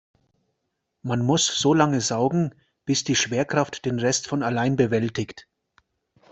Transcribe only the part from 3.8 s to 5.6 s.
den Rest von allein bewältigt.